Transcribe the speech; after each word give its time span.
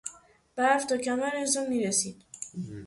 برف 0.55 0.83
تا 0.89 0.95
کمر 1.05 1.31
انسان 1.41 1.65
میرسید. 1.69 2.17